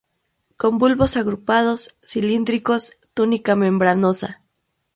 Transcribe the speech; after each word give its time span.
Con 0.57 0.79
bulbos 0.79 1.15
agrupados, 1.15 1.95
cilíndricos, 2.03 2.97
túnica 3.13 3.55
membranosa. 3.55 4.41